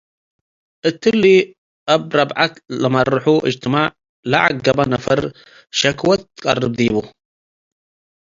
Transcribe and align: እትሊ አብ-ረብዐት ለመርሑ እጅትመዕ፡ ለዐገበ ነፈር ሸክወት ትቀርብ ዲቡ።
እትሊ 0.89 1.23
አብ-ረብዐት 1.93 2.53
ለመርሑ 2.81 3.25
እጅትመዕ፡ 3.47 3.85
ለዐገበ 4.31 4.79
ነፈር 4.93 5.19
ሸክወት 5.79 6.21
ትቀርብ 6.35 6.73
ዲቡ። 6.79 6.95